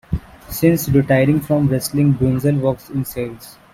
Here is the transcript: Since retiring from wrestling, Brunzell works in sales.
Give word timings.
Since 0.49 0.89
retiring 0.89 1.41
from 1.41 1.67
wrestling, 1.67 2.13
Brunzell 2.15 2.59
works 2.59 2.89
in 2.89 3.05
sales. 3.05 3.59